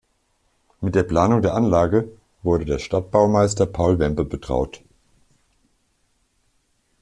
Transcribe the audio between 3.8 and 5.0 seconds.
Wempe betraut.